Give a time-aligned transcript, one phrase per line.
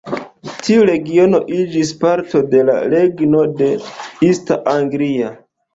[0.67, 3.71] Tiu regiono iĝis parto de la regno de
[4.31, 5.33] East Anglia.